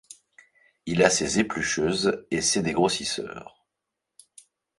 [0.87, 3.67] Il a ses éplucheuses et ses dégrossisseurs.